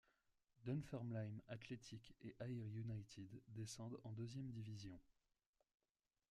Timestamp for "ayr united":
2.39-3.29